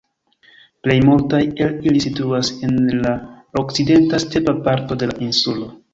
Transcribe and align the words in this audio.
Plej 0.85 0.95
multaj 1.09 1.41
el 1.65 1.75
ili 1.91 2.01
situas 2.07 2.51
en 2.69 2.73
la 3.05 3.11
okcidenta, 3.65 4.23
stepa 4.25 4.57
parto 4.69 4.99
de 5.05 5.11
la 5.13 5.19
insulo. 5.29 5.71